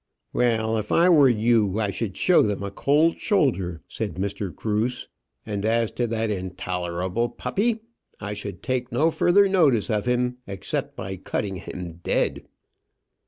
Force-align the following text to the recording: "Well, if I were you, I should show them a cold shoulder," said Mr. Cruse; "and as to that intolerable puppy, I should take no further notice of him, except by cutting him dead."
"Well, 0.33 0.77
if 0.77 0.91
I 0.91 1.09
were 1.09 1.29
you, 1.29 1.79
I 1.79 1.91
should 1.91 2.17
show 2.17 2.41
them 2.41 2.63
a 2.63 2.71
cold 2.71 3.19
shoulder," 3.19 3.83
said 3.87 4.15
Mr. 4.15 4.51
Cruse; 4.51 5.07
"and 5.45 5.63
as 5.63 5.91
to 5.91 6.07
that 6.07 6.31
intolerable 6.31 7.29
puppy, 7.29 7.81
I 8.19 8.33
should 8.33 8.63
take 8.63 8.91
no 8.91 9.11
further 9.11 9.47
notice 9.47 9.91
of 9.91 10.07
him, 10.07 10.37
except 10.47 10.95
by 10.95 11.17
cutting 11.17 11.57
him 11.57 11.99
dead." 12.01 12.47